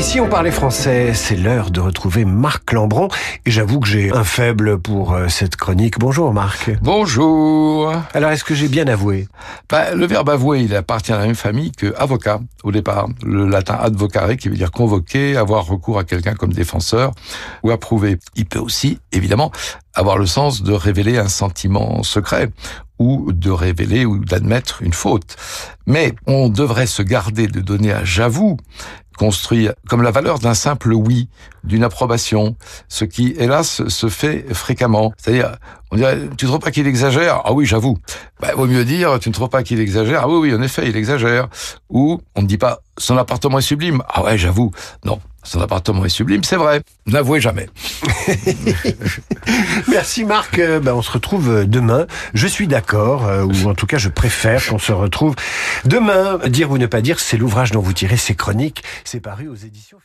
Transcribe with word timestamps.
Et 0.00 0.02
si 0.02 0.18
on 0.18 0.30
parlait 0.30 0.50
français, 0.50 1.12
c'est 1.12 1.36
l'heure 1.36 1.70
de 1.70 1.78
retrouver 1.78 2.24
Marc 2.24 2.72
Lambron. 2.72 3.08
Et 3.44 3.50
j'avoue 3.50 3.80
que 3.80 3.86
j'ai 3.86 4.10
un 4.10 4.24
faible 4.24 4.80
pour 4.80 5.12
euh, 5.12 5.28
cette 5.28 5.56
chronique. 5.56 5.98
Bonjour 5.98 6.32
Marc. 6.32 6.70
Bonjour. 6.80 7.92
Alors 8.14 8.30
est-ce 8.30 8.42
que 8.42 8.54
j'ai 8.54 8.68
bien 8.68 8.86
avoué? 8.86 9.28
Bah, 9.68 9.94
Le 9.94 10.06
verbe 10.06 10.30
avouer, 10.30 10.62
il 10.62 10.74
appartient 10.74 11.12
à 11.12 11.18
la 11.18 11.26
même 11.26 11.34
famille 11.34 11.70
que 11.72 11.94
avocat 11.98 12.40
au 12.64 12.72
départ. 12.72 13.08
Le 13.22 13.46
latin 13.46 13.76
advocare 13.78 14.38
qui 14.38 14.48
veut 14.48 14.56
dire 14.56 14.70
convoquer, 14.70 15.36
avoir 15.36 15.66
recours 15.66 15.98
à 15.98 16.04
quelqu'un 16.04 16.32
comme 16.32 16.54
défenseur 16.54 17.12
ou 17.62 17.70
approuver. 17.70 18.16
Il 18.36 18.46
peut 18.46 18.58
aussi, 18.58 19.00
évidemment, 19.12 19.52
avoir 19.92 20.16
le 20.16 20.24
sens 20.24 20.62
de 20.62 20.72
révéler 20.72 21.18
un 21.18 21.28
sentiment 21.28 22.02
secret 22.04 22.48
ou 22.98 23.32
de 23.32 23.50
révéler 23.50 24.06
ou 24.06 24.24
d'admettre 24.24 24.80
une 24.82 24.94
faute. 24.94 25.36
Mais 25.86 26.14
on 26.26 26.48
devrait 26.48 26.86
se 26.86 27.02
garder 27.02 27.48
de 27.48 27.60
donner 27.60 27.92
à 27.92 28.02
j'avoue 28.02 28.56
construit 29.20 29.68
comme 29.86 30.02
la 30.02 30.10
valeur 30.10 30.38
d'un 30.38 30.54
simple 30.54 30.94
oui, 30.94 31.28
d'une 31.62 31.84
approbation, 31.84 32.56
ce 32.88 33.04
qui, 33.04 33.34
hélas, 33.36 33.86
se 33.86 34.08
fait 34.08 34.46
fréquemment. 34.54 35.12
C'est-à-dire, 35.18 35.56
on 35.90 35.96
dirait, 35.96 36.18
tu 36.38 36.46
trouves 36.46 36.58
pas 36.58 36.70
qu'il 36.70 36.86
exagère? 36.86 37.42
Ah 37.44 37.52
oui, 37.52 37.66
j'avoue. 37.66 37.98
Bah, 38.40 38.48
vaut 38.56 38.66
mieux 38.66 38.86
dire, 38.86 39.18
tu 39.20 39.28
ne 39.28 39.34
trouves 39.34 39.50
pas 39.50 39.62
qu'il 39.62 39.78
exagère? 39.78 40.22
Ah 40.22 40.28
oui, 40.28 40.48
oui, 40.48 40.54
en 40.54 40.62
effet, 40.62 40.88
il 40.88 40.96
exagère. 40.96 41.48
Ou, 41.90 42.22
on 42.34 42.40
ne 42.40 42.46
dit 42.46 42.56
pas, 42.56 42.80
son 42.96 43.18
appartement 43.18 43.58
est 43.58 43.62
sublime. 43.62 44.02
Ah 44.08 44.24
ouais, 44.24 44.38
j'avoue. 44.38 44.70
Non, 45.04 45.20
son 45.42 45.60
appartement 45.60 46.04
est 46.04 46.10
sublime, 46.10 46.44
c'est 46.44 46.56
vrai. 46.56 46.82
N'avouez 47.06 47.40
jamais. 47.40 47.68
Merci 49.88 50.24
Marc. 50.24 50.58
Euh, 50.58 50.80
ben, 50.80 50.94
on 50.94 51.02
se 51.02 51.10
retrouve 51.10 51.66
demain. 51.66 52.06
Je 52.34 52.46
suis 52.46 52.66
d'accord, 52.66 53.26
euh, 53.26 53.44
ou 53.44 53.68
en 53.68 53.74
tout 53.74 53.86
cas 53.86 53.98
je 53.98 54.08
préfère 54.08 54.64
qu'on 54.66 54.78
se 54.78 54.92
retrouve 54.92 55.34
demain. 55.84 56.38
Dire 56.46 56.70
ou 56.70 56.78
ne 56.78 56.86
pas 56.86 57.00
dire, 57.00 57.20
c'est 57.20 57.36
l'ouvrage 57.36 57.70
dont 57.70 57.80
vous 57.80 57.92
tirez 57.92 58.16
ces 58.16 58.34
chroniques. 58.34 58.82
C'est 59.04 59.20
paru 59.20 59.48
aux 59.48 59.54
éditions. 59.54 59.98